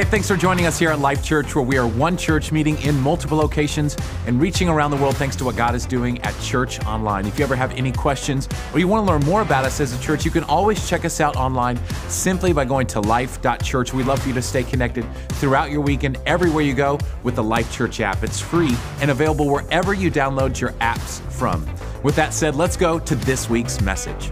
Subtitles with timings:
[0.00, 2.80] Hey, thanks for joining us here at Life Church, where we are one church meeting
[2.80, 6.34] in multiple locations and reaching around the world thanks to what God is doing at
[6.40, 7.26] Church Online.
[7.26, 9.92] If you ever have any questions or you want to learn more about us as
[9.92, 11.78] a church, you can always check us out online
[12.08, 13.92] simply by going to life.church.
[13.92, 17.44] We'd love for you to stay connected throughout your weekend, everywhere you go, with the
[17.44, 18.24] Life Church app.
[18.24, 21.68] It's free and available wherever you download your apps from.
[22.02, 24.30] With that said, let's go to this week's message.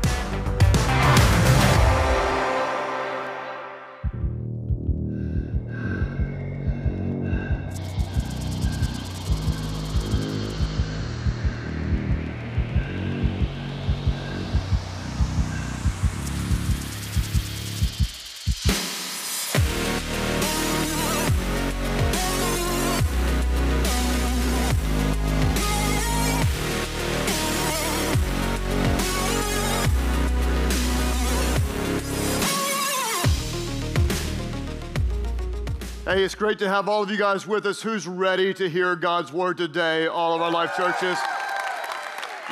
[36.39, 37.83] Great to have all of you guys with us.
[37.83, 41.19] Who's ready to hear God's word today, all of our life churches?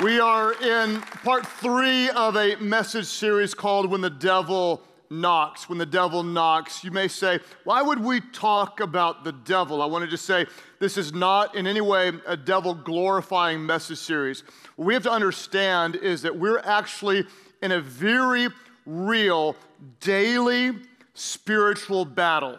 [0.03, 5.69] We are in part three of a message series called When the Devil Knocks.
[5.69, 6.83] When the Devil Knocks.
[6.83, 9.81] You may say, why would we talk about the devil?
[9.81, 10.47] I want to say,
[10.81, 14.43] this is not in any way a devil glorifying message series.
[14.75, 17.25] What we have to understand is that we're actually
[17.63, 18.49] in a very
[18.85, 19.55] real,
[20.01, 20.73] daily
[21.15, 22.59] spiritual battle.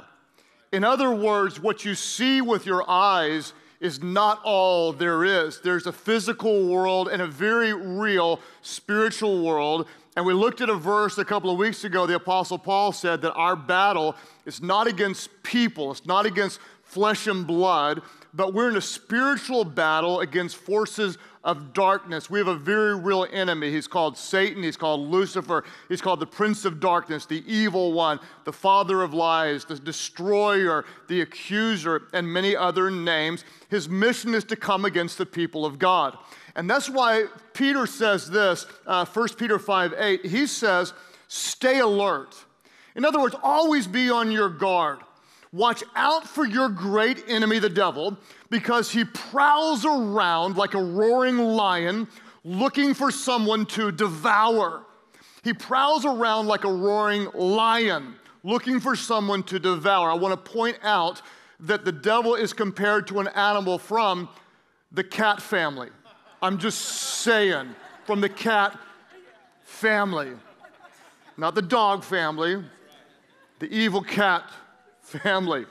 [0.71, 5.61] In other words, what you see with your eyes is not all there is.
[5.61, 9.87] There's a physical world and a very real spiritual world.
[10.15, 12.07] And we looked at a verse a couple of weeks ago.
[12.07, 17.27] The Apostle Paul said that our battle is not against people, it's not against flesh
[17.27, 18.01] and blood,
[18.33, 22.29] but we're in a spiritual battle against forces of darkness.
[22.29, 23.71] We have a very real enemy.
[23.71, 28.19] He's called Satan, he's called Lucifer, he's called the Prince of Darkness, the evil one,
[28.43, 33.45] the father of lies, the destroyer, the accuser, and many other names.
[33.69, 36.17] His mission is to come against the people of God.
[36.57, 40.91] And that's why Peter says this, uh, 1 Peter 5 8, he says,
[41.29, 42.35] stay alert.
[42.93, 44.99] In other words, always be on your guard.
[45.53, 48.17] Watch out for your great enemy, the devil,
[48.49, 52.07] because he prowls around like a roaring lion
[52.43, 54.83] looking for someone to devour.
[55.43, 60.11] He prowls around like a roaring lion looking for someone to devour.
[60.11, 61.21] I want to point out
[61.61, 64.29] that the devil is compared to an animal from
[64.91, 65.89] the cat family.
[66.41, 67.73] I'm just saying,
[68.05, 68.77] from the cat
[69.63, 70.31] family.
[71.35, 72.63] Not the dog family,
[73.59, 74.43] the evil cat
[75.07, 75.65] family.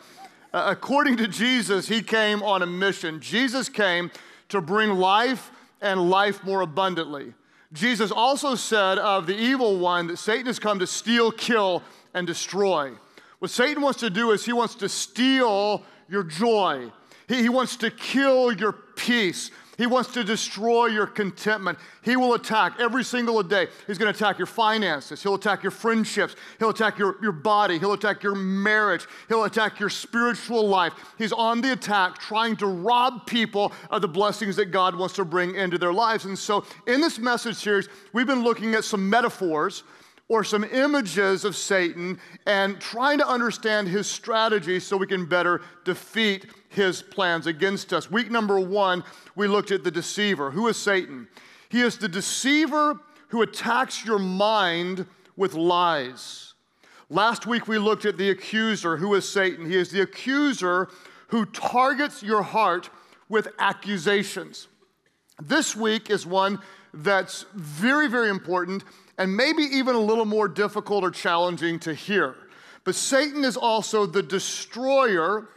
[0.53, 3.21] Uh, according to Jesus, he came on a mission.
[3.21, 4.11] Jesus came
[4.49, 7.35] to bring life and life more abundantly.
[7.73, 11.83] Jesus also said of the evil one that Satan has come to steal, kill,
[12.15, 12.93] and destroy.
[13.39, 16.91] What Satan wants to do is he wants to steal your joy,
[17.29, 19.51] he, he wants to kill your peace.
[19.77, 21.79] He wants to destroy your contentment.
[22.03, 23.67] He will attack every single day.
[23.87, 25.23] He's going to attack your finances.
[25.23, 26.35] He'll attack your friendships.
[26.59, 27.79] He'll attack your, your body.
[27.79, 29.07] He'll attack your marriage.
[29.29, 30.95] He'll attack your spiritual life.
[31.19, 35.25] He's on the attack trying to rob people of the blessings that God wants to
[35.25, 36.25] bring into their lives.
[36.25, 39.83] And so, in this message series, we've been looking at some metaphors
[40.29, 45.63] or some images of Satan and trying to understand his strategy so we can better
[45.85, 48.11] defeat his plans against us.
[48.11, 49.05] Week number one,
[49.37, 50.51] we looked at the deceiver.
[50.51, 51.29] Who is Satan?
[51.69, 52.99] He is the deceiver
[53.29, 55.07] who attacks your mind
[55.37, 56.55] with lies.
[57.09, 58.97] Last week, we looked at the accuser.
[58.97, 59.65] Who is Satan?
[59.65, 60.89] He is the accuser
[61.29, 62.91] who targets your heart
[63.29, 64.67] with accusations.
[65.41, 66.61] This week is one
[66.95, 68.83] that's very, very important
[69.19, 72.37] and maybe even a little more difficult or challenging to hear.
[72.85, 75.49] But Satan is also the destroyer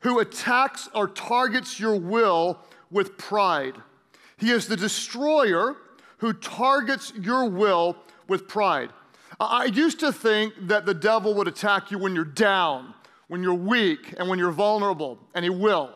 [0.00, 2.58] who attacks or targets your will
[2.90, 3.76] with pride.
[4.36, 5.76] He is the destroyer
[6.18, 7.96] who targets your will
[8.28, 8.90] with pride.
[9.38, 12.94] I used to think that the devil would attack you when you're down,
[13.28, 15.90] when you're weak, and when you're vulnerable, and he will.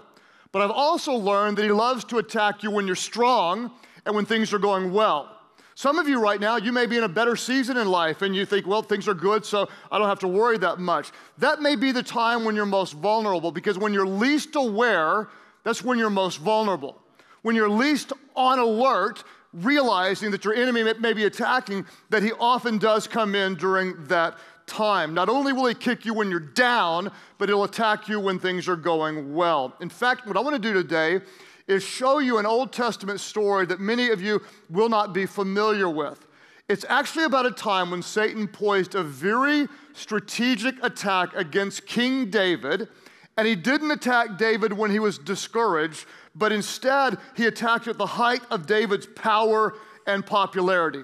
[0.52, 3.70] But I've also learned that he loves to attack you when you're strong
[4.04, 5.35] and when things are going well.
[5.78, 8.34] Some of you right now, you may be in a better season in life and
[8.34, 11.12] you think, well, things are good, so I don't have to worry that much.
[11.36, 15.28] That may be the time when you're most vulnerable because when you're least aware,
[15.64, 16.98] that's when you're most vulnerable.
[17.42, 22.78] When you're least on alert, realizing that your enemy may be attacking, that he often
[22.78, 25.12] does come in during that time.
[25.12, 28.66] Not only will he kick you when you're down, but he'll attack you when things
[28.66, 29.76] are going well.
[29.82, 31.20] In fact, what I want to do today
[31.68, 35.88] is show you an Old Testament story that many of you will not be familiar
[35.88, 36.26] with.
[36.68, 42.88] It's actually about a time when Satan poised a very strategic attack against King David,
[43.36, 48.06] and he didn't attack David when he was discouraged, but instead he attacked at the
[48.06, 49.74] height of David's power
[50.06, 51.02] and popularity.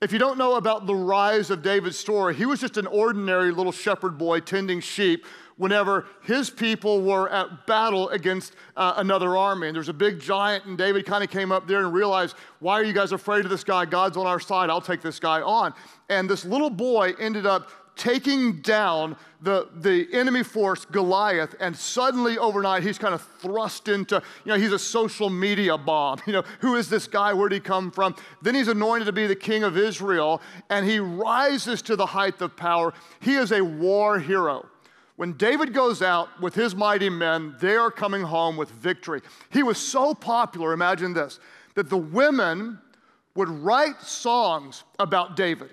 [0.00, 3.50] If you don't know about the rise of David's story, he was just an ordinary
[3.50, 5.24] little shepherd boy tending sheep
[5.56, 9.68] whenever his people were at battle against uh, another army.
[9.68, 12.74] And there's a big giant, and David kind of came up there and realized, Why
[12.74, 13.84] are you guys afraid of this guy?
[13.84, 14.70] God's on our side.
[14.70, 15.74] I'll take this guy on.
[16.08, 22.38] And this little boy ended up taking down the, the enemy force, Goliath, and suddenly
[22.38, 26.18] overnight he's kind of thrust into, you know, he's a social media bomb.
[26.26, 27.32] You know, who is this guy?
[27.32, 28.16] Where'd he come from?
[28.42, 30.40] Then he's anointed to be the king of Israel,
[30.70, 32.94] and he rises to the height of power.
[33.20, 34.66] He is a war hero.
[35.16, 39.20] When David goes out with his mighty men, they are coming home with victory.
[39.50, 41.38] He was so popular, imagine this,
[41.74, 42.80] that the women
[43.36, 45.70] would write songs about David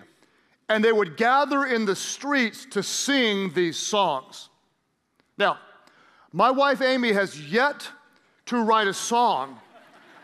[0.70, 4.50] and they would gather in the streets to sing these songs.
[5.38, 5.58] Now,
[6.32, 7.90] my wife Amy has yet
[8.46, 9.60] to write a song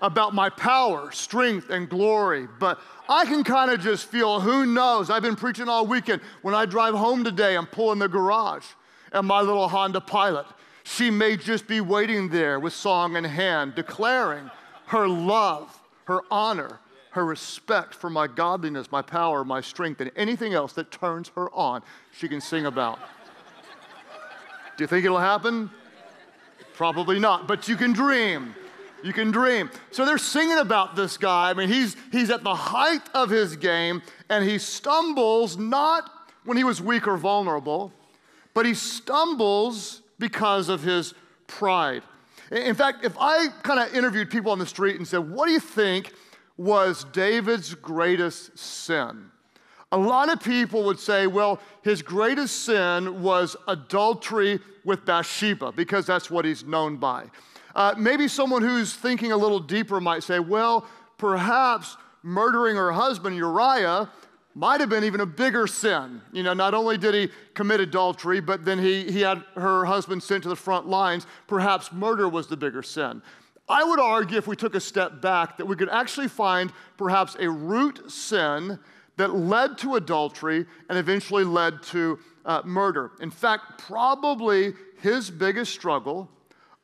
[0.02, 2.80] about my power, strength, and glory, but
[3.10, 5.10] I can kind of just feel who knows.
[5.10, 6.22] I've been preaching all weekend.
[6.44, 8.66] When I drive home today, I'm pulling the garage
[9.12, 10.46] and my little Honda Pilot.
[10.84, 14.50] She may just be waiting there with song in hand, declaring
[14.88, 16.80] her love, her honor,
[17.12, 21.50] her respect for my godliness, my power, my strength, and anything else that turns her
[21.52, 21.82] on,
[22.12, 23.00] she can sing about.
[24.78, 25.70] Do you think it'll happen?
[26.76, 28.54] Probably not, but you can dream.
[29.04, 29.70] You can dream.
[29.92, 31.50] So they're singing about this guy.
[31.50, 36.10] I mean, he's, he's at the height of his game, and he stumbles not
[36.46, 37.92] when he was weak or vulnerable,
[38.58, 41.14] but he stumbles because of his
[41.46, 42.02] pride.
[42.50, 45.52] In fact, if I kind of interviewed people on the street and said, What do
[45.52, 46.12] you think
[46.58, 49.30] was David's greatest sin?
[49.92, 56.08] A lot of people would say, well, his greatest sin was adultery with Bathsheba, because
[56.08, 57.26] that's what he's known by.
[57.76, 60.88] Uh, maybe someone who's thinking a little deeper might say, well,
[61.20, 64.10] perhaps murdering her husband Uriah
[64.58, 66.20] might have been even a bigger sin.
[66.34, 70.24] You know, not only did he commit adultery, but then he, he had her husband
[70.24, 71.28] sent to the front lines.
[71.46, 73.22] Perhaps murder was the bigger sin.
[73.70, 77.38] I would argue, if we took a step back, that we could actually find perhaps
[77.40, 78.80] a root sin
[79.18, 83.12] that led to adultery and eventually led to uh, murder.
[83.22, 84.74] In fact, probably
[85.04, 86.32] his biggest struggle,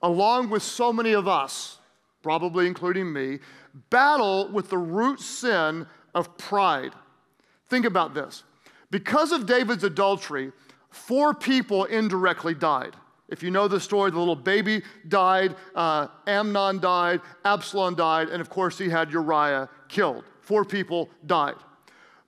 [0.04, 1.80] along with so many of us,
[2.22, 3.40] probably including me,
[3.90, 6.94] battle with the root sin of pride.
[7.74, 8.44] Think about this.
[8.92, 10.52] Because of David's adultery,
[10.92, 12.96] four people indirectly died.
[13.30, 18.42] If you know the story, the little baby died, uh, Amnon died, Absalom died, and
[18.42, 20.24] of course he had Uriah killed.
[20.42, 21.56] Four people died.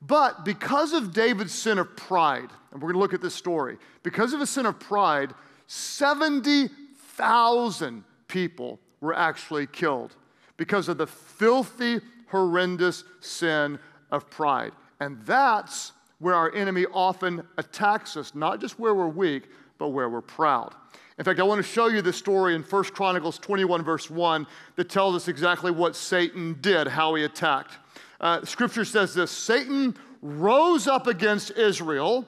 [0.01, 3.77] But because of David's sin of pride, and we're going to look at this story,
[4.01, 5.31] because of his sin of pride,
[5.67, 10.15] 70,000 people were actually killed
[10.57, 13.77] because of the filthy, horrendous sin
[14.09, 14.71] of pride.
[14.99, 20.09] And that's where our enemy often attacks us, not just where we're weak, but where
[20.09, 20.73] we're proud.
[21.17, 24.45] In fact, I want to show you this story in 1 Chronicles 21, verse 1,
[24.75, 27.77] that tells us exactly what Satan did, how he attacked.
[28.19, 32.27] Uh, scripture says this Satan rose up against Israel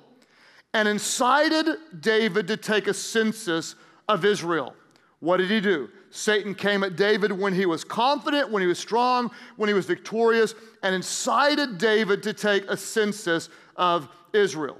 [0.73, 3.75] and incited David to take a census
[4.07, 4.73] of Israel.
[5.19, 5.89] What did he do?
[6.09, 9.85] Satan came at David when he was confident, when he was strong, when he was
[9.85, 14.77] victorious, and incited David to take a census of Israel.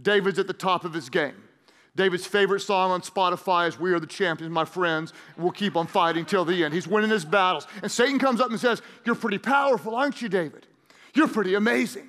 [0.00, 1.34] David's at the top of his game.
[1.94, 5.12] David's favorite song on Spotify is We Are the Champions, my friends.
[5.36, 6.72] We'll keep on fighting till the end.
[6.72, 7.66] He's winning his battles.
[7.82, 10.66] And Satan comes up and says, You're pretty powerful, aren't you, David?
[11.14, 12.08] You're pretty amazing.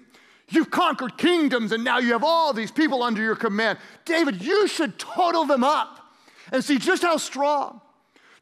[0.50, 3.79] You've conquered kingdoms and now you have all these people under your command.
[4.05, 6.00] David, you should total them up
[6.51, 7.82] and see just how strong,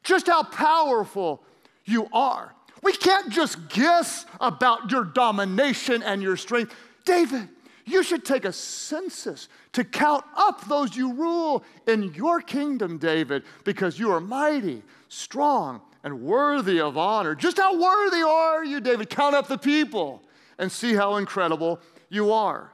[0.02, 1.42] just how powerful
[1.84, 2.54] you are.
[2.82, 6.74] We can't just guess about your domination and your strength.
[7.04, 7.48] David,
[7.84, 13.44] you should take a census to count up those you rule in your kingdom, David,
[13.64, 17.34] because you are mighty, strong, and worthy of honor.
[17.34, 19.10] Just how worthy are you, David?
[19.10, 20.22] Count up the people
[20.58, 22.72] and see how incredible you are.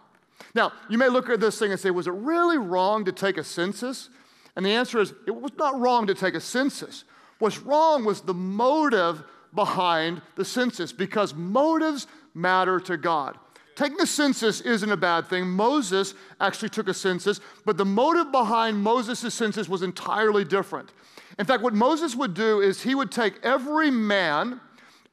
[0.55, 3.37] Now, you may look at this thing and say, was it really wrong to take
[3.37, 4.09] a census?
[4.57, 7.05] And the answer is, it was not wrong to take a census.
[7.39, 9.23] What's wrong was the motive
[9.55, 13.39] behind the census because motives matter to God.
[13.77, 15.49] Taking a census isn't a bad thing.
[15.49, 20.91] Moses actually took a census, but the motive behind Moses' census was entirely different.
[21.39, 24.61] In fact, what Moses would do is he would take every man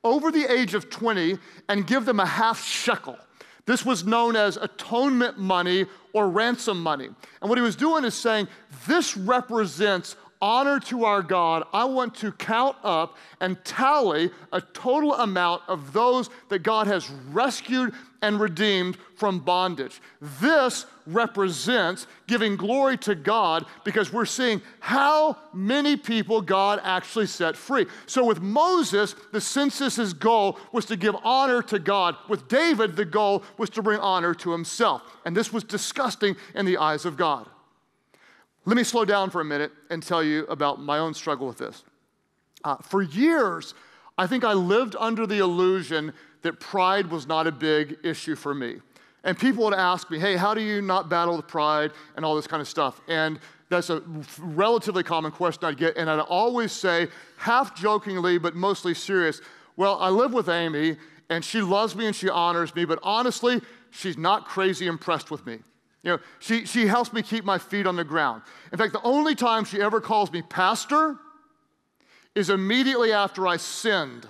[0.03, 1.37] over the age of 20
[1.69, 3.17] and give them a half shekel.
[3.67, 7.09] This was known as atonement money or ransom money.
[7.41, 8.47] And what he was doing is saying,
[8.87, 15.13] This represents honor to our God, I want to count up and tally a total
[15.15, 20.01] amount of those that God has rescued and redeemed from bondage.
[20.41, 27.55] This represents giving glory to God because we're seeing how many people God actually set
[27.55, 27.85] free.
[28.07, 32.15] So with Moses, the census's goal was to give honor to God.
[32.27, 35.03] With David, the goal was to bring honor to himself.
[35.23, 37.47] And this was disgusting in the eyes of God.
[38.65, 41.57] Let me slow down for a minute and tell you about my own struggle with
[41.57, 41.83] this.
[42.63, 43.75] Uh, for years,
[44.17, 48.55] I think I lived under the illusion that pride was not a big issue for
[48.55, 48.77] me.
[49.23, 52.35] And people would ask me, hey, how do you not battle with pride and all
[52.35, 53.01] this kind of stuff?
[53.07, 54.01] And that's a
[54.39, 55.97] relatively common question I'd get.
[55.97, 57.07] And I'd always say,
[57.37, 59.41] half jokingly, but mostly serious,
[59.77, 60.97] well, I live with Amy
[61.29, 65.45] and she loves me and she honors me, but honestly, she's not crazy impressed with
[65.45, 65.59] me.
[66.05, 68.43] You know, she, she helps me keep my feet on the ground.
[68.71, 71.17] In fact, the only time she ever calls me pastor
[72.35, 74.27] is immediately after I sinned.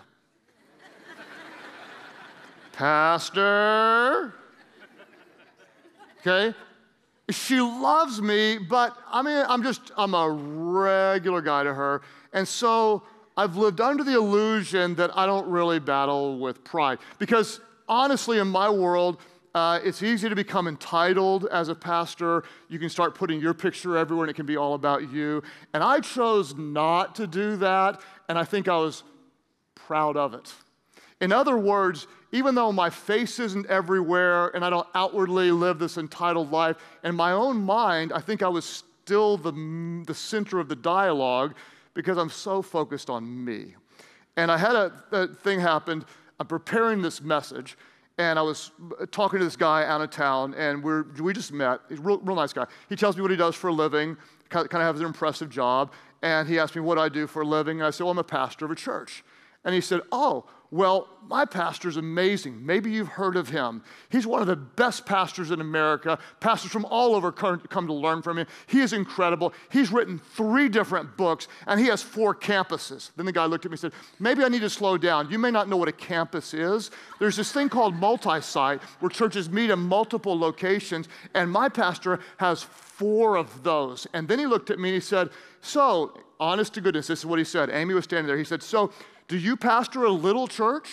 [2.72, 4.34] pastor.
[6.22, 6.56] Okay?
[7.30, 12.04] She loves me, but I mean, I'm just, I'm a regular guy to her.
[12.32, 13.04] And so
[13.36, 17.00] I've lived under the illusion that I don't really battle with pride.
[17.20, 19.18] Because honestly, in my world,
[19.56, 22.44] uh, it's easy to become entitled as a pastor.
[22.68, 25.42] You can start putting your picture everywhere and it can be all about you.
[25.74, 29.04] And I chose not to do that, and I think I was
[29.74, 30.54] proud of it.
[31.22, 35.98] In other words, even though my face isn't everywhere and I don't outwardly live this
[35.98, 39.54] entitled life, in my own mind, I think I was still the,
[40.06, 41.56] the center of the dialogue
[41.94, 43.76] because I'm so focused on me.
[44.36, 46.04] And I had a, a thing happen.
[46.42, 47.78] I'm preparing this message,
[48.18, 51.52] and I was uh, talking to this guy out of town, and we're, we just
[51.52, 51.82] met.
[51.90, 52.66] He's a real, real nice guy.
[52.90, 54.16] He tells me what he does for a living,
[54.50, 55.92] kind of has an impressive job,
[56.22, 58.18] and he asked me what I do for a living, and I said, well, I'm
[58.18, 59.24] a pastor of a church.
[59.64, 62.66] And he said, oh, well, my pastor's amazing.
[62.66, 63.84] Maybe you've heard of him.
[64.10, 66.20] He's one of the best pastors in America.
[66.40, 68.48] Pastors from all over come to learn from him.
[68.68, 69.54] He is incredible.
[69.72, 73.12] He's written three different books and he has four campuses.
[73.16, 75.30] Then the guy looked at me and said, Maybe I need to slow down.
[75.32, 76.92] You may not know what a campus is.
[77.20, 82.20] There's this thing called multi site where churches meet in multiple locations, and my pastor
[82.38, 84.08] has four of those.
[84.14, 85.30] And then he looked at me and he said,
[85.62, 87.70] So, honest to goodness, this is what he said.
[87.70, 88.38] Amy was standing there.
[88.38, 88.92] He said, So,
[89.28, 90.90] do you pastor a little church?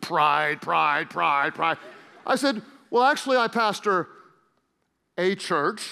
[0.00, 1.78] pride, pride, pride, pride.
[2.26, 4.08] I said, Well, actually, I pastor
[5.18, 5.90] a church.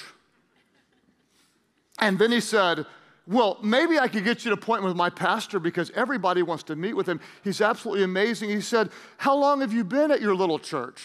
[1.99, 2.87] And then he said,
[3.26, 6.76] Well, maybe I could get you to appointment with my pastor because everybody wants to
[6.76, 7.21] meet with him.
[7.45, 8.50] He's absolutely amazing.
[8.50, 11.02] He said, How long have you been at your little church?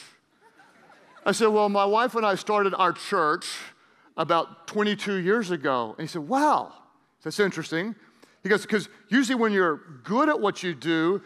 [1.25, 3.47] I said, Well, my wife and I started our church
[4.15, 5.95] about 22 years ago.
[5.97, 6.73] And he said, Wow.
[7.23, 7.95] That's interesting.
[8.43, 11.21] He goes, because usually when you're good at what you do,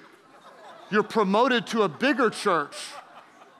[0.89, 2.75] you're promoted to a bigger church.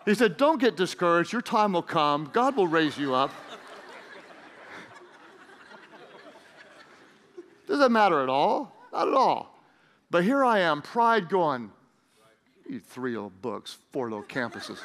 [0.05, 1.31] He said, Don't get discouraged.
[1.31, 2.29] Your time will come.
[2.33, 3.31] God will raise you up.
[7.67, 8.75] Does that matter at all?
[8.91, 9.63] Not at all.
[10.09, 11.71] But here I am, pride going,
[12.87, 14.79] three little books, four little campuses,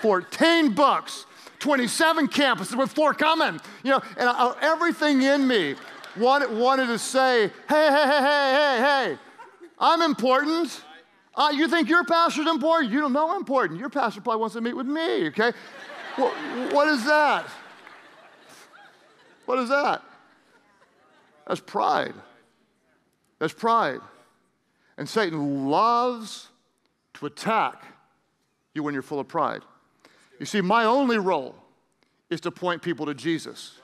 [0.00, 1.26] 14 books,
[1.58, 5.74] 27 campuses with four coming, you know, and I, everything in me
[6.16, 9.18] wanted, to say, hey, hey, hey, hey, hey, hey,
[9.78, 10.82] I'm important.
[11.34, 12.92] Uh, you think your pastor's important?
[12.92, 13.78] You don't know I'm important.
[13.78, 15.52] Your pastor probably wants to meet with me, okay?
[16.16, 17.46] what is that?
[19.46, 20.02] What is that?
[21.46, 22.14] That's pride.
[23.38, 24.00] That's pride.
[24.96, 26.48] And Satan loves
[27.14, 27.82] to attack
[28.74, 29.62] you when you're full of pride.
[30.38, 31.54] You see, my only role
[32.28, 33.79] is to point people to Jesus.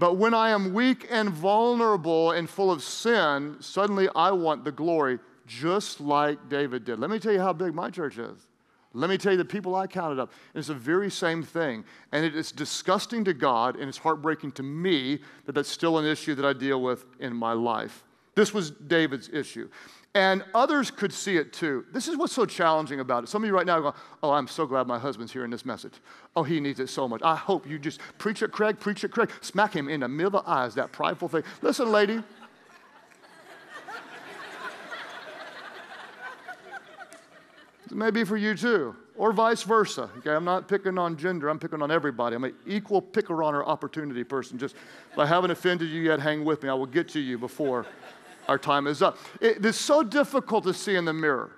[0.00, 4.72] But when I am weak and vulnerable and full of sin, suddenly I want the
[4.72, 6.98] glory, just like David did.
[6.98, 8.48] Let me tell you how big my church is.
[8.94, 10.32] Let me tell you the people I counted up.
[10.54, 11.84] It's the very same thing.
[12.12, 16.06] And it is disgusting to God and it's heartbreaking to me that that's still an
[16.06, 18.02] issue that I deal with in my life.
[18.34, 19.68] This was David's issue.
[20.14, 21.84] And others could see it too.
[21.92, 23.28] This is what's so challenging about it.
[23.28, 25.94] Some of you right now go, Oh, I'm so glad my husband's hearing this message.
[26.34, 27.20] Oh, he needs it so much.
[27.22, 29.30] I hope you just preach it, Craig, preach it, Craig.
[29.40, 31.44] Smack him in the middle of the eyes, that prideful thing.
[31.62, 32.22] Listen, lady.
[37.86, 40.08] It may be for you too, or vice versa.
[40.18, 42.36] Okay, I'm not picking on gender, I'm picking on everybody.
[42.36, 44.58] I'm an equal picker on opportunity person.
[44.58, 44.76] Just
[45.10, 46.68] if I haven't offended you yet, hang with me.
[46.68, 47.86] I will get to you before
[48.50, 49.16] our time is up.
[49.40, 51.52] It, it's so difficult to see in the mirror.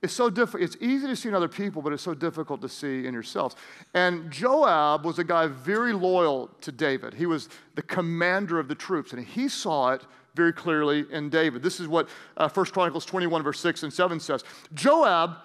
[0.00, 0.62] It's so difficult.
[0.62, 3.56] It's easy to see in other people, but it's so difficult to see in yourselves.
[3.94, 7.14] And Joab was a guy very loyal to David.
[7.14, 10.02] He was the commander of the troops, and he saw it
[10.36, 11.64] very clearly in David.
[11.64, 14.44] This is what uh, 1 Chronicles 21, verse 6 and 7 says.
[14.72, 15.38] Joab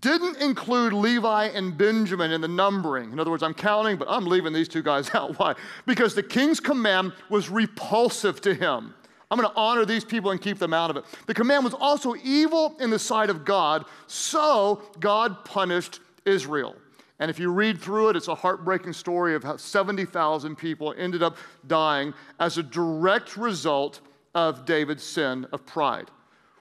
[0.00, 3.10] didn't include Levi and Benjamin in the numbering.
[3.10, 5.40] In other words, I'm counting, but I'm leaving these two guys out.
[5.40, 5.54] Why?
[5.86, 8.94] Because the king's command was repulsive to him.
[9.30, 11.04] I'm going to honor these people and keep them out of it.
[11.26, 16.76] The command was also evil in the sight of God, so God punished Israel.
[17.20, 21.22] And if you read through it, it's a heartbreaking story of how 70,000 people ended
[21.22, 24.00] up dying as a direct result
[24.34, 26.10] of David's sin of pride.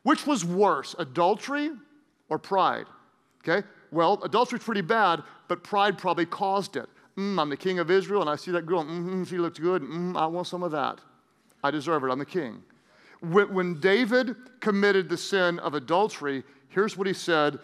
[0.04, 1.72] Which was worse, adultery
[2.30, 2.86] or pride?
[3.42, 3.68] Okay?
[3.92, 6.88] Well, adultery's pretty bad, but pride probably caused it.
[7.18, 8.84] Mm, I'm the king of Israel, and I see that girl.
[8.84, 9.82] Mm-hmm, she looks good.
[9.82, 11.00] Mm, I want some of that.
[11.64, 12.12] I deserve it.
[12.12, 12.62] I'm the king.
[13.22, 17.60] When, David committed the sin of adultery, here's what he said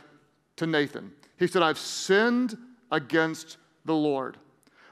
[0.55, 2.57] to Nathan He said, I've sinned
[2.91, 4.37] against the Lord.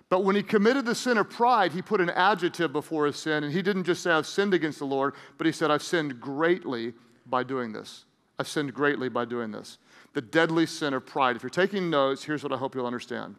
[0.10, 3.44] But when he committed the sin of pride, he put an adjective before his sin,
[3.44, 6.20] and he didn't just say, I've sinned against the Lord, but he said, I've sinned
[6.22, 6.94] greatly
[7.26, 8.06] by doing this.
[8.40, 9.78] I've sinned greatly by doing this.
[10.14, 11.36] The deadly sin of pride.
[11.36, 13.36] If you're taking notes, here's what I hope you'll understand.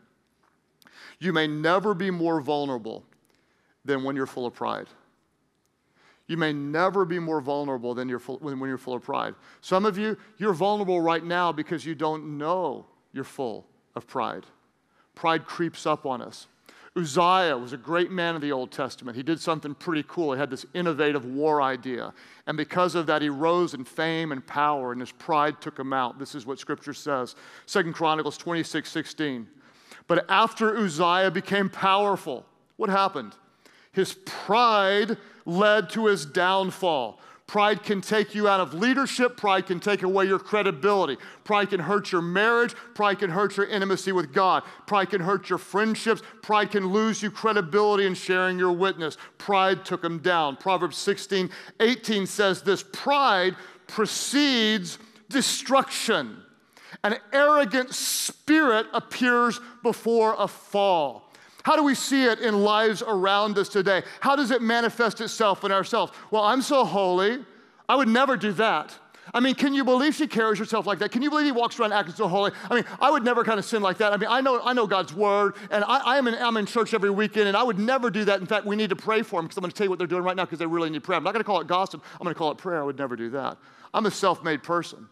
[1.18, 3.04] You may never be more vulnerable
[3.84, 4.88] than when you're full of pride.
[6.28, 9.34] You may never be more vulnerable than you're full, when, when you're full of pride.
[9.62, 13.66] Some of you, you're vulnerable right now because you don't know you're full
[13.96, 14.44] of pride.
[15.14, 16.46] Pride creeps up on us.
[16.96, 19.16] Uzziah was a great man of the Old Testament.
[19.16, 20.32] He did something pretty cool.
[20.32, 22.12] He had this innovative war idea.
[22.46, 25.92] And because of that, he rose in fame and power, and his pride took him
[25.92, 26.18] out.
[26.18, 27.36] This is what scripture says.
[27.66, 29.48] Second Chronicles 26, 16.
[30.06, 32.44] But after Uzziah became powerful,
[32.76, 33.34] what happened?
[33.92, 37.20] His pride led to his downfall.
[37.48, 39.38] Pride can take you out of leadership.
[39.38, 41.16] Pride can take away your credibility.
[41.44, 42.74] Pride can hurt your marriage.
[42.94, 44.64] Pride can hurt your intimacy with God.
[44.86, 46.20] Pride can hurt your friendships.
[46.42, 49.16] Pride can lose you credibility in sharing your witness.
[49.38, 50.56] Pride took him down.
[50.56, 51.48] Proverbs 16,
[51.80, 54.98] 18 says this Pride precedes
[55.30, 56.42] destruction.
[57.02, 61.27] An arrogant spirit appears before a fall.
[61.68, 64.02] How do we see it in lives around us today?
[64.20, 66.14] How does it manifest itself in ourselves?
[66.30, 67.44] Well, I'm so holy,
[67.86, 68.94] I would never do that.
[69.34, 71.12] I mean, can you believe she carries herself like that?
[71.12, 72.52] Can you believe he walks around acting so holy?
[72.70, 74.14] I mean, I would never kind of sin like that.
[74.14, 76.64] I mean, I know, I know God's word, and I, I am in, I'm in
[76.64, 78.40] church every weekend, and I would never do that.
[78.40, 79.98] In fact, we need to pray for them because I'm going to tell you what
[79.98, 81.18] they're doing right now because they really need prayer.
[81.18, 82.02] I'm not going to call it gossip.
[82.14, 82.80] I'm going to call it prayer.
[82.80, 83.58] I would never do that.
[83.92, 85.06] I'm a self-made person.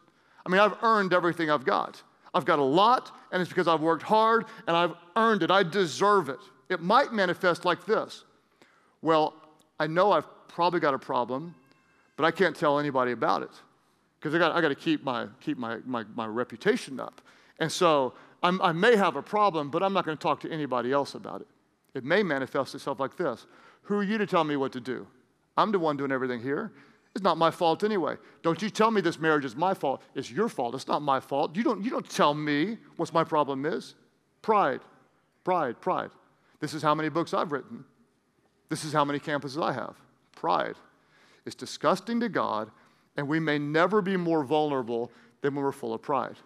[0.47, 2.03] I mean, I've earned everything I've got.
[2.35, 5.51] I've got a lot, and it's because I've worked hard and I've earned it.
[5.51, 6.41] I deserve it.
[6.69, 8.25] It might manifest like this
[9.03, 9.35] Well,
[9.79, 11.55] I know I've probably got a problem,
[12.17, 13.51] but I can't tell anybody about it
[14.19, 17.21] because I got, I got to keep, my, keep my, my, my reputation up.
[17.59, 20.51] And so I'm, i may have a problem, but I'm not going to talk to
[20.51, 21.47] anybody else about it.
[21.95, 23.47] It may manifest itself like this
[23.83, 25.07] Who are you to tell me what to do?
[25.57, 26.73] I'm the one doing everything here.
[27.17, 28.17] It's not my fault anyway.
[28.43, 30.03] Don't you tell me this marriage is my fault.
[30.15, 30.75] It's your fault.
[30.75, 31.57] It's not my fault.
[31.57, 33.95] You don't, you don't tell me what my problem is.
[34.43, 34.81] Pride,
[35.43, 36.11] pride, pride.
[36.61, 37.87] This is how many books I've written.
[38.69, 39.97] This is how many campuses I have.
[40.33, 40.75] Pride.
[41.47, 42.71] It's disgusting to God,
[43.17, 46.37] and we may never be more vulnerable than when we're full of pride.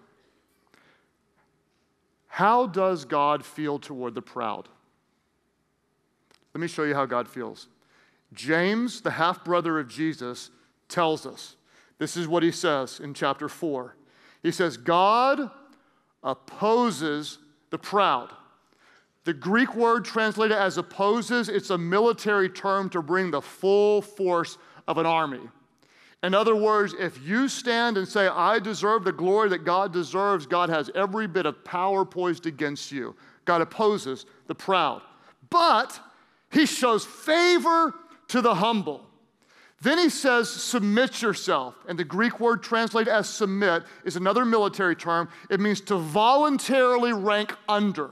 [2.29, 4.69] How does God feel toward the proud?
[6.55, 7.67] Let me show you how God feels.
[8.33, 10.51] James, the half brother of Jesus,
[10.91, 11.57] tells us.
[11.99, 13.97] This is what he says in chapter 4.
[14.43, 15.51] He says, God
[16.23, 17.39] opposes
[17.71, 18.31] the proud.
[19.25, 24.57] The Greek word translated as opposes, it's a military term to bring the full force
[24.89, 25.41] of an army.
[26.23, 30.47] In other words, if you stand and say, I deserve the glory that God deserves,
[30.47, 33.15] God has every bit of power poised against you.
[33.45, 35.03] God opposes the proud.
[35.49, 35.99] But
[36.51, 37.95] he shows favor
[38.29, 39.07] to the humble.
[39.83, 41.75] Then he says, submit yourself.
[41.89, 45.29] And the Greek word translated as submit is another military term.
[45.49, 48.11] It means to voluntarily rank under,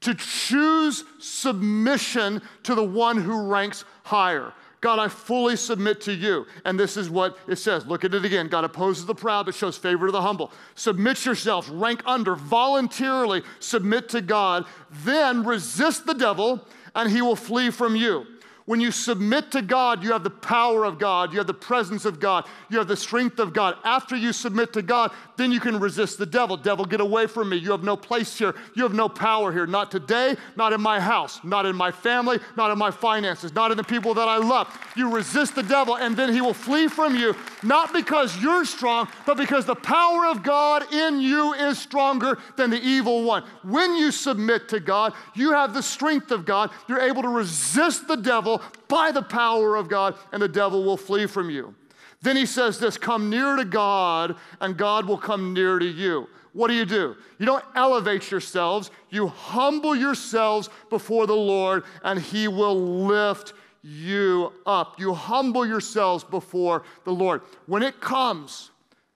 [0.00, 4.52] to choose submission to the one who ranks higher.
[4.80, 6.46] God, I fully submit to you.
[6.66, 7.86] And this is what it says.
[7.86, 8.48] Look at it again.
[8.48, 10.52] God opposes the proud, but shows favor to the humble.
[10.74, 14.66] Submit yourselves, rank under, voluntarily submit to God.
[14.90, 18.26] Then resist the devil, and he will flee from you.
[18.66, 22.06] When you submit to God, you have the power of God, you have the presence
[22.06, 23.76] of God, you have the strength of God.
[23.84, 26.56] After you submit to God, then you can resist the devil.
[26.56, 27.58] Devil, get away from me.
[27.58, 28.54] You have no place here.
[28.74, 29.66] You have no power here.
[29.66, 33.70] Not today, not in my house, not in my family, not in my finances, not
[33.70, 34.66] in the people that I love.
[34.96, 39.08] You resist the devil, and then he will flee from you, not because you're strong,
[39.26, 43.44] but because the power of God in you is stronger than the evil one.
[43.62, 46.70] When you submit to God, you have the strength of God.
[46.88, 48.53] You're able to resist the devil
[48.88, 51.74] by the power of God, and the devil will flee from you.
[52.22, 56.26] Then he says this come near to God, and God will come near to you.
[56.54, 57.16] What do you do?
[57.38, 64.52] You don't elevate yourselves, you humble yourselves before the Lord, and he will lift you
[64.64, 64.98] up.
[64.98, 67.42] You humble yourselves before the Lord.
[67.66, 68.70] When it comes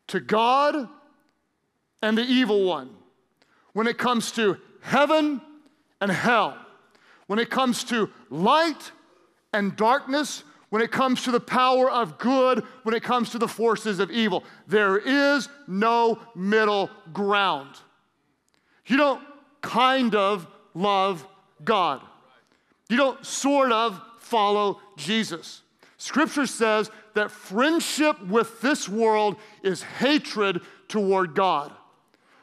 [0.09, 0.88] to God
[2.03, 2.90] and the evil one,
[3.72, 5.40] when it comes to heaven
[6.01, 6.59] and hell,
[7.29, 8.92] when it comes to light
[9.52, 13.48] and darkness, when it comes to the power of good, when it comes to the
[13.48, 14.44] forces of evil.
[14.66, 17.76] There is no middle ground.
[18.87, 19.22] You don't
[19.62, 21.26] kind of love
[21.64, 22.02] God,
[22.88, 25.62] you don't sort of follow Jesus.
[25.96, 31.72] Scripture says that friendship with this world is hatred toward God.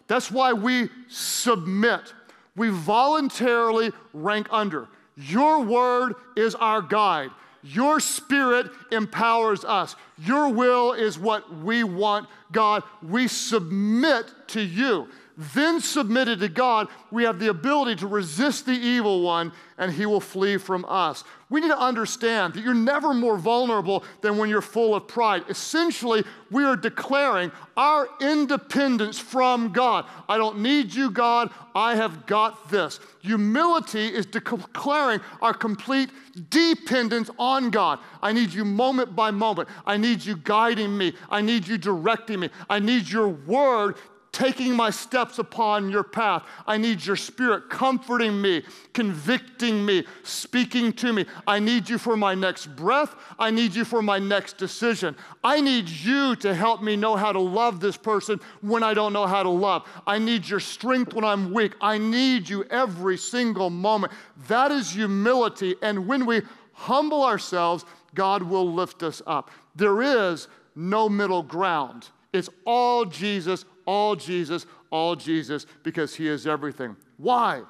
[0.08, 2.14] That's why we submit.
[2.56, 4.90] We voluntarily rank under.
[5.16, 7.32] Your word is our guide.
[7.64, 9.96] Your spirit empowers us.
[10.20, 12.84] Your will is what we want, God.
[13.02, 15.08] We submit to you.
[15.38, 20.06] Then, submitted to God, we have the ability to resist the evil one and he
[20.06, 21.24] will flee from us.
[21.50, 25.44] We need to understand that you're never more vulnerable than when you're full of pride.
[25.48, 30.06] Essentially, we are declaring our independence from God.
[30.28, 31.52] I don't need you, God.
[31.76, 33.00] I have got this.
[33.22, 36.10] Humility is declaring our complete
[36.50, 38.00] dependence on God.
[38.24, 39.70] I need you moment by moment.
[39.86, 41.14] I need you guiding me.
[41.30, 42.50] I need you directing me.
[42.70, 43.98] I need your word
[44.36, 46.44] taking my steps upon your path.
[46.68, 51.26] I need your spirit comforting me, convicting me, speaking to me.
[51.48, 53.16] I need you for my next breath.
[53.40, 55.16] I need you for my next decision.
[55.42, 59.14] I need you to help me know how to love this person when I don't
[59.14, 59.88] know how to love.
[60.06, 61.72] I need your strength when I'm weak.
[61.80, 64.12] I need you every single moment.
[64.50, 65.76] That is humility.
[65.82, 66.42] And when we
[66.74, 69.50] humble ourselves, God will lift us up.
[69.78, 72.10] There is no middle ground.
[72.34, 76.96] It's all Jesus, all Jesus, all Jesus, because he is everything.
[77.18, 77.64] Why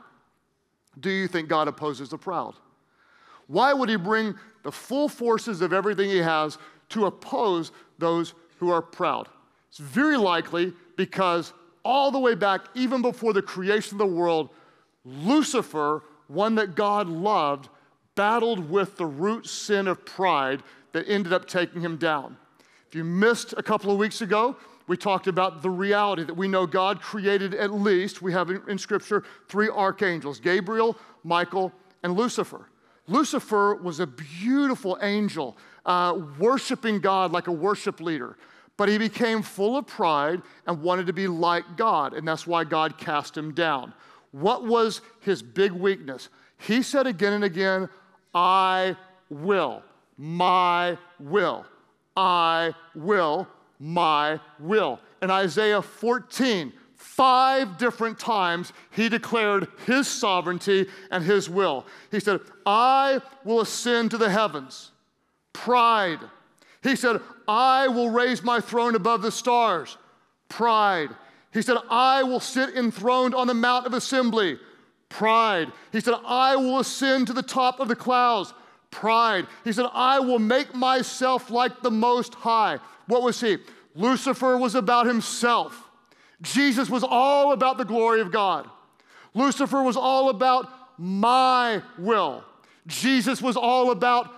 [0.99, 2.55] do you think God opposes the proud?
[3.47, 6.57] Why would he bring the full forces of everything he has
[6.89, 9.27] to oppose those who are proud?
[9.69, 14.49] It's very likely because all the way back, even before the creation of the world,
[15.03, 17.69] Lucifer, one that God loved,
[18.15, 22.37] battled with the root sin of pride that ended up taking him down.
[22.87, 24.55] If you missed a couple of weeks ago,
[24.87, 28.77] we talked about the reality that we know God created at least, we have in,
[28.77, 31.71] Scripture, three archangels Gabriel, Michael,
[32.03, 32.69] and Lucifer.
[33.07, 38.37] Lucifer was a beautiful angel, uh, worshiping God like a worship leader.
[38.77, 42.63] But he became full of pride and wanted to be like God, and that's why
[42.63, 43.93] God cast him down.
[44.31, 46.29] What was his big weakness?
[46.57, 47.89] He said again and again,
[48.33, 48.97] I
[49.29, 49.81] will,
[50.17, 51.65] my will,
[52.17, 53.47] I will,
[53.79, 54.99] my will.
[55.21, 61.85] In Isaiah 14, five different times he declared his sovereignty and his will.
[62.11, 64.91] He said, I will ascend to the heavens.
[65.53, 66.19] Pride.
[66.83, 69.97] He said, I will raise my throne above the stars.
[70.49, 71.09] Pride.
[71.53, 74.59] He said, I will sit enthroned on the mount of assembly.
[75.07, 75.71] Pride.
[75.91, 78.53] He said, I will ascend to the top of the clouds.
[78.91, 79.47] Pride.
[79.63, 82.79] He said, I will make myself like the Most High.
[83.07, 83.57] What was he?
[83.95, 85.89] Lucifer was about himself.
[86.41, 88.69] Jesus was all about the glory of God.
[89.33, 92.43] Lucifer was all about my will.
[92.87, 94.31] Jesus was all about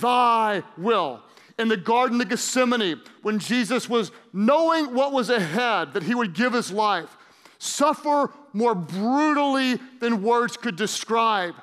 [0.00, 1.22] thy will.
[1.58, 6.32] In the Garden of Gethsemane, when Jesus was knowing what was ahead, that he would
[6.32, 7.16] give his life,
[7.58, 11.54] suffer more brutally than words could describe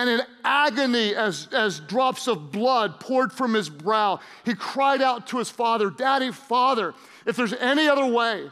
[0.00, 5.26] and in agony, as, as drops of blood poured from his brow, he cried out
[5.26, 6.94] to his father, Daddy, Father,
[7.26, 8.50] if there's any other way,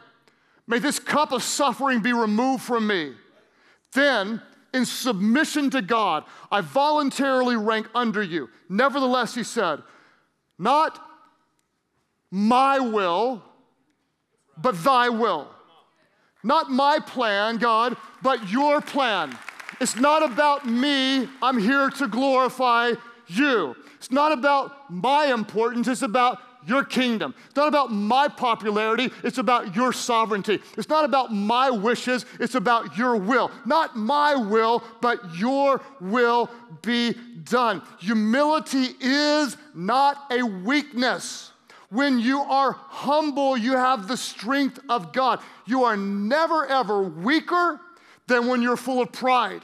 [0.67, 3.13] may this cup of suffering be removed from me.
[3.93, 4.43] Then,
[4.75, 8.51] in submission to God, I voluntarily rank under you.
[8.69, 9.81] Nevertheless, he said,
[10.59, 11.03] Not
[12.29, 13.41] my will,
[14.55, 15.47] but thy will.
[16.43, 19.35] Not my plan, God, but your plan.
[19.79, 21.27] It's not about me.
[21.41, 22.93] I'm here to glorify
[23.27, 23.75] you.
[23.95, 27.33] It's not about my importance, it's about your kingdom.
[27.47, 30.59] It's not about my popularity, it's about your sovereignty.
[30.77, 33.51] It's not about my wishes, it's about your will.
[33.65, 36.49] Not my will, but your will
[36.81, 37.81] be done.
[37.99, 41.51] Humility is not a weakness.
[41.89, 45.39] When you are humble, you have the strength of God.
[45.65, 47.79] You are never ever weaker
[48.29, 49.61] than when you're full of pride.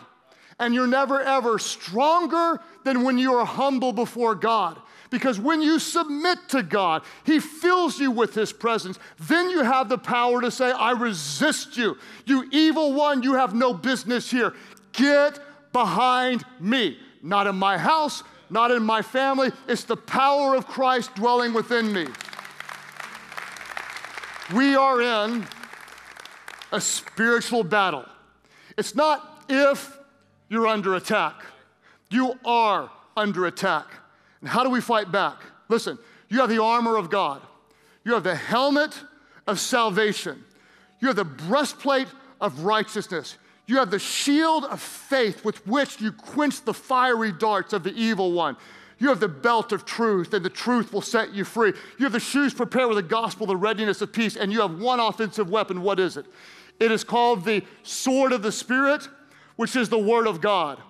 [0.60, 4.80] And you're never ever stronger than when you are humble before God.
[5.10, 9.00] Because when you submit to God, He fills you with His presence.
[9.20, 11.98] Then you have the power to say, I resist you.
[12.26, 14.54] You evil one, you have no business here.
[14.92, 15.40] Get
[15.72, 16.98] behind me.
[17.22, 19.52] Not in my house, not in my family.
[19.68, 22.08] It's the power of Christ dwelling within me.
[24.54, 25.46] We are in
[26.72, 28.06] a spiritual battle.
[28.78, 29.98] It's not if
[30.50, 31.44] you're under attack,
[32.10, 33.88] you are under attack.
[34.42, 35.38] And how do we fight back?
[35.70, 35.98] Listen,
[36.30, 37.42] you have the armor of God,
[38.04, 39.00] you have the helmet
[39.48, 40.44] of salvation,
[41.00, 42.08] you have the breastplate
[42.42, 43.38] of righteousness.
[43.68, 47.94] You have the shield of faith with which you quench the fiery darts of the
[47.96, 48.58] evil one.
[48.98, 51.74] You have the belt of truth, and the truth will set you free.
[51.98, 54.80] You have the shoes prepared with the gospel, the readiness of peace, and you have
[54.80, 55.82] one offensive weapon.
[55.82, 56.26] What is it?
[56.80, 59.08] It is called the sword of the Spirit,
[59.56, 60.82] which is the word of God.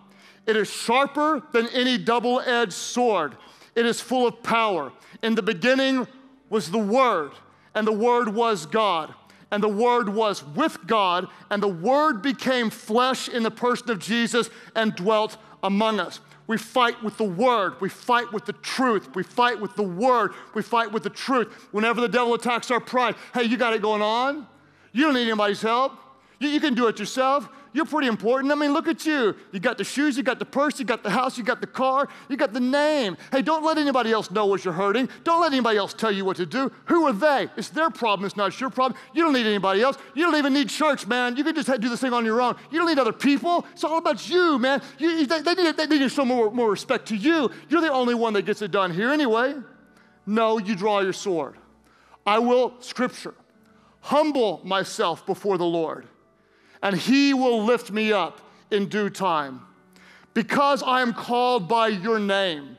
[0.45, 3.35] It is sharper than any double edged sword.
[3.75, 4.91] It is full of power.
[5.23, 6.07] In the beginning
[6.49, 7.31] was the Word,
[7.73, 9.13] and the Word was God.
[9.51, 13.99] And the Word was with God, and the Word became flesh in the person of
[13.99, 16.19] Jesus and dwelt among us.
[16.47, 17.81] We fight with the Word.
[17.81, 19.15] We fight with the truth.
[19.15, 20.33] We fight with the Word.
[20.53, 21.51] We fight with the truth.
[21.71, 24.47] Whenever the devil attacks our pride, hey, you got it going on.
[24.91, 25.93] You don't need anybody's help.
[26.39, 27.49] You, you can do it yourself.
[27.75, 28.53] You're pretty important.
[28.53, 29.35] I mean, look at you.
[29.51, 31.67] You got the shoes, you got the purse, you got the house, you got the
[31.67, 33.17] car, you got the name.
[33.33, 35.09] Hey, don't let anybody else know what you're hurting.
[35.25, 36.71] Don't let anybody else tell you what to do.
[36.85, 37.49] Who are they?
[37.57, 38.97] It's their problem, it's not your problem.
[39.13, 39.97] You don't need anybody else.
[40.13, 41.35] You don't even need church, man.
[41.35, 42.55] You can just do this thing on your own.
[42.71, 43.65] You don't need other people.
[43.73, 44.81] It's all about you, man.
[44.97, 47.51] You, they, they, need, they need to show more, more respect to you.
[47.67, 49.53] You're the only one that gets it done here anyway.
[50.25, 51.57] No, you draw your sword.
[52.25, 53.33] I will, scripture,
[53.99, 56.07] humble myself before the Lord
[56.85, 59.59] and he will lift me up in due time.
[60.35, 62.77] Because I am called by your name,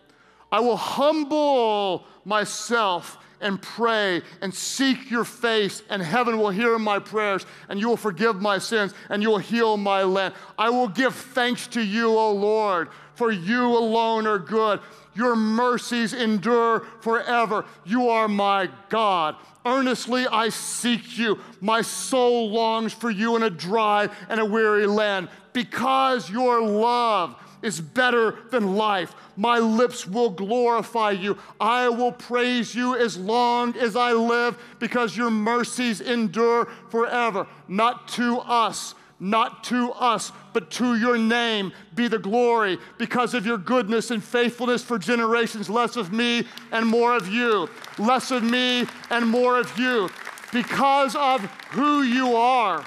[0.52, 7.00] I will humble myself and pray and seek your face, and heaven will hear my
[7.00, 10.34] prayers, and you will forgive my sins, and you will heal my land.
[10.56, 14.78] I will give thanks to you, O Lord, for you alone are good.
[15.16, 17.64] Your mercies endure forever.
[17.84, 19.36] You are my God.
[19.64, 21.40] Earnestly I seek you.
[21.60, 25.28] My soul longs for you in a dry and a weary land.
[25.52, 31.36] Because your love is better than life, my lips will glorify you.
[31.58, 37.46] I will praise you as long as I live because your mercies endure forever.
[37.66, 43.46] Not to us not to us, but to your name be the glory because of
[43.46, 45.70] your goodness and faithfulness for generations.
[45.70, 47.68] Less of me and more of you.
[47.98, 50.10] Less of me and more of you.
[50.52, 52.84] Because of who you are,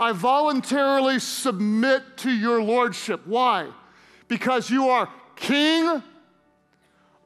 [0.00, 3.26] I voluntarily submit to your lordship.
[3.26, 3.68] Why?
[4.26, 6.02] Because you are King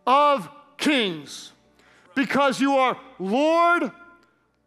[0.07, 1.53] of kings.
[2.15, 3.91] Because you are Lord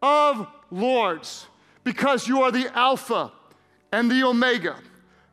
[0.01, 1.45] of lords.
[1.83, 3.31] Because you are the Alpha
[3.95, 4.75] and the Omega,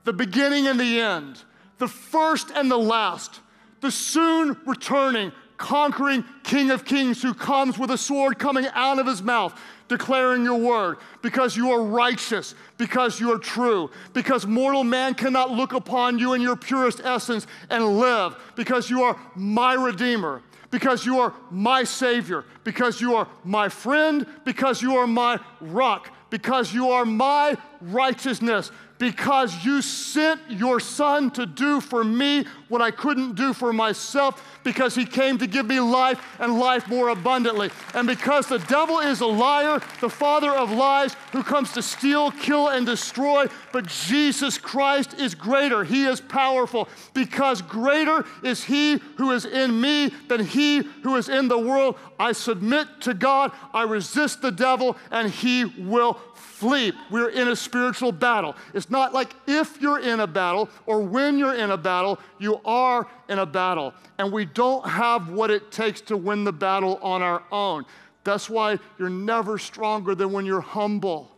[0.05, 1.42] the beginning and the end,
[1.79, 3.40] the first and the last,
[3.81, 9.07] the soon returning, conquering King of Kings who comes with a sword coming out of
[9.09, 14.85] his mouth, declaring your word, because you are righteous, because you are true, because mortal
[14.85, 19.75] man cannot look upon you in your purest essence and live, because you are my
[19.75, 25.38] Redeemer because you are my Savior, because you are my friend, because you are my
[25.61, 32.45] rock, because you are my righteousness, because you sent your son to do for me
[32.69, 36.87] what I couldn't do for myself, because he came to give me life and life
[36.87, 37.71] more abundantly.
[37.95, 42.31] And because the devil is a liar, the father of lies, who comes to steal,
[42.31, 45.83] kill, and destroy, but Jesus Christ is greater.
[45.83, 51.29] He is powerful, because greater is he who is in me than he who is
[51.29, 51.99] in the world.
[52.21, 56.21] I submit to God, I resist the devil, and he will
[56.62, 56.92] flee.
[57.11, 58.55] We're in a spiritual battle.
[58.72, 62.61] It's not like if you're in a battle or when you're in a battle, you
[62.64, 63.92] are in a battle.
[64.18, 67.85] And we don't have what it takes to win the battle on our own.
[68.22, 71.33] That's why you're never stronger than when you're humble,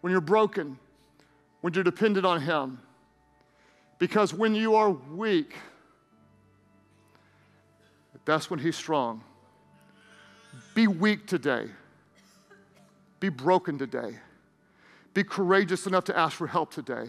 [0.00, 0.78] when you're broken,
[1.60, 2.78] when you're dependent on Him.
[3.98, 5.54] Because when you are weak,
[8.24, 9.22] that's when He's strong.
[10.74, 11.66] Be weak today.
[13.20, 14.16] Be broken today.
[15.16, 17.06] Be courageous enough to ask for help today.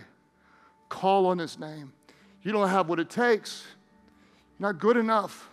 [0.87, 1.91] Call on His name.
[2.41, 3.65] You don't have what it takes.
[4.57, 5.49] You're not good enough.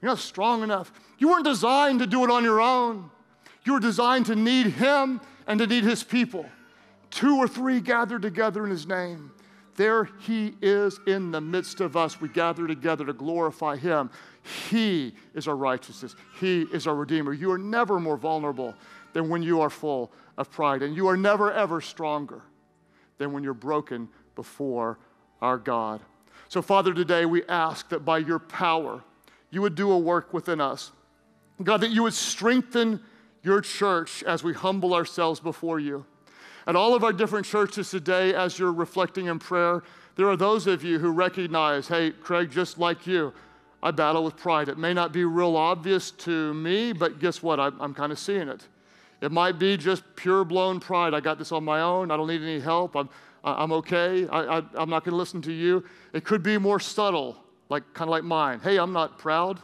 [0.00, 0.92] You're not strong enough.
[1.18, 3.10] You weren't designed to do it on your own.
[3.64, 6.46] You were designed to need Him and to need His people.
[7.10, 9.32] Two or three gathered together in His name.
[9.74, 12.20] There He is in the midst of us.
[12.20, 14.10] We gather together to glorify Him.
[14.70, 17.32] He is our righteousness, He is our Redeemer.
[17.32, 18.76] You are never more vulnerable
[19.14, 22.42] than when you are full of pride, and you are never, ever stronger
[23.18, 24.98] than when you're broken before
[25.40, 26.00] our God.
[26.48, 29.02] So, Father, today we ask that by your power,
[29.50, 30.92] you would do a work within us.
[31.62, 33.00] God, that you would strengthen
[33.42, 36.04] your church as we humble ourselves before you.
[36.66, 39.82] At all of our different churches today, as you're reflecting in prayer,
[40.16, 43.32] there are those of you who recognize, hey, Craig, just like you,
[43.82, 44.68] I battle with pride.
[44.68, 47.60] It may not be real obvious to me, but guess what?
[47.60, 48.66] I'm, I'm kind of seeing it.
[49.20, 51.14] It might be just pure blown pride.
[51.14, 52.10] I got this on my own.
[52.10, 52.96] I don't need any help.
[52.96, 53.08] I'm,
[53.44, 54.28] I'm okay.
[54.28, 55.84] I, I'm not going to listen to you.
[56.12, 57.36] It could be more subtle,
[57.68, 58.60] like kind of like mine.
[58.60, 59.60] Hey, I'm not proud.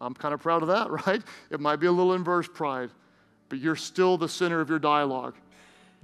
[0.00, 1.22] I'm kind of proud of that, right?
[1.50, 2.90] It might be a little inverse pride,
[3.48, 5.34] but you're still the center of your dialogue.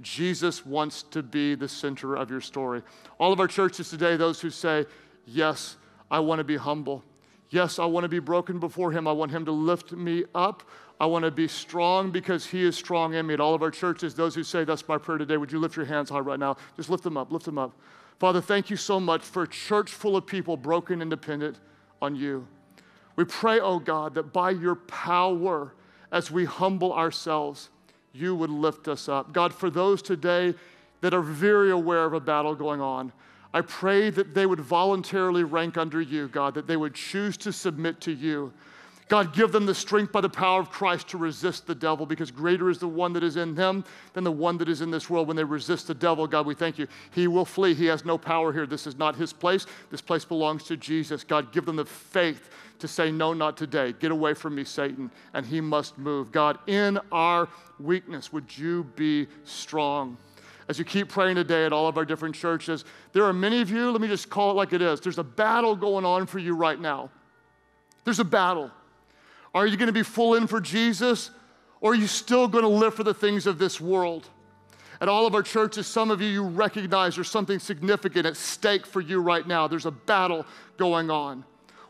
[0.01, 2.81] Jesus wants to be the center of your story.
[3.19, 4.85] All of our churches today, those who say,
[5.25, 5.77] Yes,
[6.11, 7.03] I want to be humble.
[7.49, 9.07] Yes, I want to be broken before Him.
[9.07, 10.63] I want Him to lift me up.
[10.99, 13.33] I want to be strong because He is strong in me.
[13.33, 15.75] At all of our churches, those who say, That's my prayer today, would you lift
[15.75, 16.57] your hands high right now?
[16.77, 17.71] Just lift them up, lift them up.
[18.19, 21.59] Father, thank you so much for a church full of people broken and dependent
[22.01, 22.47] on you.
[23.15, 25.73] We pray, oh God, that by your power,
[26.11, 27.69] as we humble ourselves,
[28.13, 29.33] you would lift us up.
[29.33, 30.53] God, for those today
[31.01, 33.11] that are very aware of a battle going on,
[33.53, 37.51] I pray that they would voluntarily rank under you, God, that they would choose to
[37.51, 38.51] submit to you.
[39.09, 42.31] God, give them the strength by the power of Christ to resist the devil because
[42.31, 45.09] greater is the one that is in them than the one that is in this
[45.09, 45.27] world.
[45.27, 46.87] When they resist the devil, God, we thank you.
[47.11, 47.73] He will flee.
[47.73, 48.65] He has no power here.
[48.65, 49.65] This is not his place.
[49.91, 51.23] This place belongs to Jesus.
[51.23, 53.93] God, give them the faith to say, No, not today.
[53.99, 55.11] Get away from me, Satan.
[55.33, 56.31] And he must move.
[56.31, 60.17] God, in our weakness, would you be strong?
[60.69, 63.69] As you keep praying today at all of our different churches, there are many of
[63.69, 65.01] you, let me just call it like it is.
[65.01, 67.09] There's a battle going on for you right now.
[68.05, 68.71] There's a battle.
[69.53, 71.29] Are you going to be full in for Jesus,
[71.81, 74.27] or are you still going to live for the things of this world?
[74.99, 78.85] At all of our churches, some of you, you recognize there's something significant at stake
[78.85, 79.67] for you right now.
[79.67, 80.45] There's a battle
[80.77, 81.43] going on.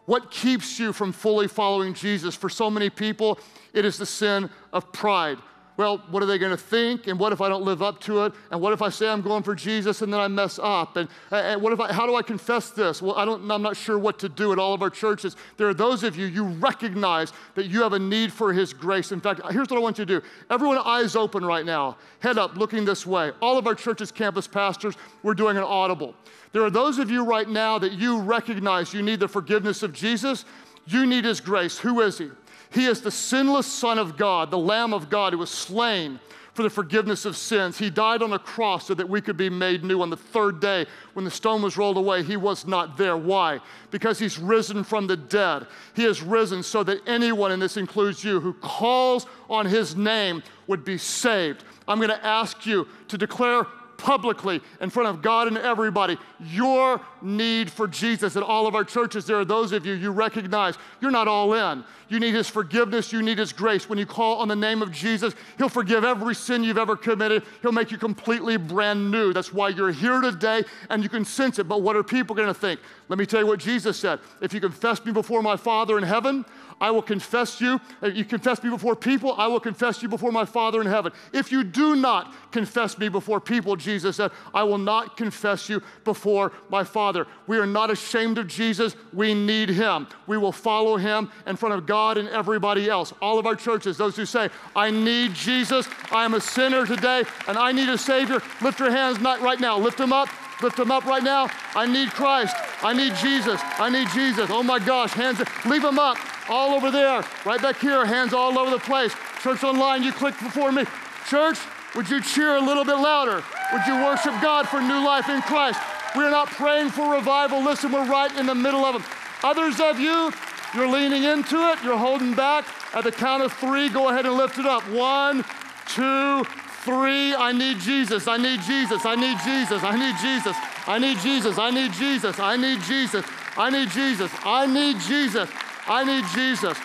[0.05, 2.35] What keeps you from fully following Jesus?
[2.35, 3.39] For so many people,
[3.73, 5.37] it is the sin of pride
[5.75, 7.07] well, what are they going to think?
[7.07, 8.33] And what if I don't live up to it?
[8.51, 10.97] And what if I say I'm going for Jesus and then I mess up?
[10.97, 13.01] And, and what if I, how do I confess this?
[13.01, 15.35] Well, I don't, I'm not sure what to do at all of our churches.
[15.57, 19.11] There are those of you, you recognize that you have a need for His grace.
[19.11, 20.25] In fact, here's what I want you to do.
[20.49, 23.31] Everyone, eyes open right now, head up, looking this way.
[23.41, 26.13] All of our churches, campus pastors, we're doing an audible.
[26.51, 29.91] There are those of you right now that you recognize you need the forgiveness of
[29.91, 30.45] Jesus.
[30.85, 31.79] You need His grace.
[31.79, 32.29] Who is He?
[32.73, 36.19] He is the sinless Son of God, the Lamb of God who was slain
[36.53, 37.77] for the forgiveness of sins.
[37.77, 40.59] He died on a cross so that we could be made new on the third
[40.59, 40.85] day.
[41.13, 43.17] When the stone was rolled away, he was not there.
[43.17, 43.59] Why?
[43.91, 45.65] Because he's risen from the dead.
[45.95, 50.43] He has risen so that anyone, and this includes you, who calls on his name
[50.67, 51.63] would be saved.
[51.87, 53.65] I'm going to ask you to declare
[54.03, 58.35] publicly in front of God and everybody your need for Jesus.
[58.35, 61.53] In all of our churches, there are those of you you recognize you're not all
[61.53, 61.85] in.
[62.09, 63.87] You need His forgiveness, you need His grace.
[63.87, 67.43] When you call on the name of Jesus, He'll forgive every sin you've ever committed,
[67.61, 69.31] He'll make you completely brand new.
[69.31, 71.69] That's why you're here today and you can sense it.
[71.69, 72.81] But what are people going to think?
[73.07, 74.19] Let me tell you what Jesus said.
[74.41, 76.43] If you confess me before my Father in heaven,
[76.79, 77.79] I will confess you.
[78.01, 81.11] Uh, you confess me before people, I will confess you before my Father in heaven.
[81.31, 85.81] If you do not confess me before people, Jesus said, I will not confess you
[86.03, 87.27] before my Father.
[87.47, 88.95] We are not ashamed of Jesus.
[89.11, 90.07] We need him.
[90.27, 93.13] We will follow him in front of God and everybody else.
[93.21, 97.23] All of our churches, those who say, I need Jesus, I am a sinner today,
[97.47, 99.77] and I need a Savior, lift your hands not right now.
[99.77, 100.29] Lift them up.
[100.61, 101.49] Lift them up right now.
[101.75, 102.55] I need Christ.
[102.81, 103.59] I need Jesus.
[103.79, 104.49] I need Jesus.
[104.49, 106.17] Oh my gosh, hands, leave them up
[106.49, 109.13] all over there, right back here, hands all over the place.
[109.41, 110.83] Church online, you click before me.
[111.29, 111.57] Church,
[111.95, 113.43] would you cheer a little bit louder?
[113.71, 115.79] Would you worship God for new life in Christ?
[116.15, 117.63] We're not praying for revival.
[117.63, 119.01] Listen, we're right in the middle of it.
[119.43, 120.31] Others of you,
[120.73, 122.65] you're leaning into it, you're holding back.
[122.93, 124.87] At the count of three, go ahead and lift it up.
[124.89, 125.43] One,
[125.87, 126.43] two,
[126.83, 127.33] three.
[127.33, 128.27] I need Jesus.
[128.27, 129.05] I need Jesus.
[129.05, 129.83] I need Jesus.
[129.83, 130.55] I need Jesus.
[130.85, 131.57] I need Jesus.
[131.57, 132.39] I need Jesus.
[132.39, 133.25] I need Jesus.
[133.57, 134.31] I need Jesus.
[134.45, 135.49] I need Jesus.
[135.87, 136.77] I need Jesus.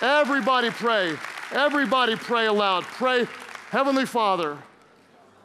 [0.00, 1.16] Everybody pray.
[1.52, 2.84] Everybody pray aloud.
[2.84, 3.26] Pray,
[3.70, 4.58] Heavenly Father,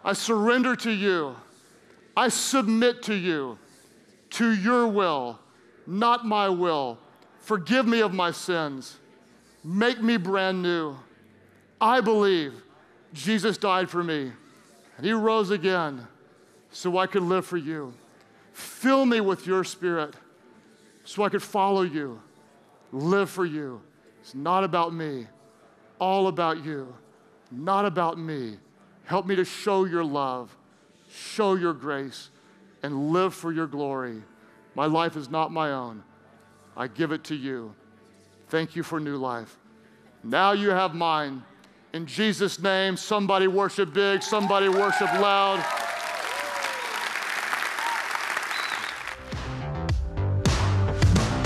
[0.04, 1.36] I surrender to you.
[2.16, 3.60] I submit to you,
[4.32, 5.40] to your will,
[5.86, 6.98] not my will.
[7.40, 8.98] Forgive me of my sins.
[9.64, 10.98] Make me brand new.
[11.80, 12.54] I believe
[13.14, 14.32] Jesus died for me
[14.98, 16.08] and he rose again
[16.72, 17.94] so I could live for you.
[18.54, 20.16] Fill me with your spirit
[21.06, 22.20] so I could follow you,
[22.92, 23.82] live for you.
[24.22, 25.28] It's not about me,
[26.00, 26.94] all about you,
[27.52, 28.58] not about me.
[29.06, 30.56] Help me to show your love,
[31.10, 32.30] show your grace,
[32.84, 34.22] and live for your glory.
[34.76, 36.04] My life is not my own.
[36.76, 37.74] I give it to you.
[38.50, 39.58] Thank you for new life.
[40.24, 41.44] Now you have mine.
[41.94, 45.64] In Jesus' name, somebody worship big, somebody worship loud.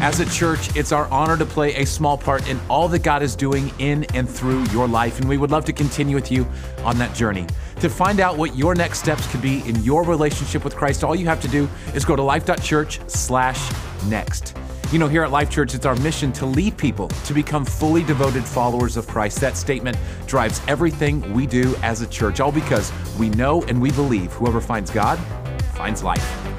[0.01, 3.21] As a church, it's our honor to play a small part in all that God
[3.21, 6.47] is doing in and through your life, and we would love to continue with you
[6.83, 7.45] on that journey.
[7.81, 11.13] To find out what your next steps could be in your relationship with Christ, all
[11.13, 14.57] you have to do is go to life.church/next.
[14.91, 18.03] You know, here at Life Church, it's our mission to lead people to become fully
[18.03, 19.39] devoted followers of Christ.
[19.39, 23.91] That statement drives everything we do as a church, all because we know and we
[23.91, 25.19] believe whoever finds God
[25.75, 26.50] finds life.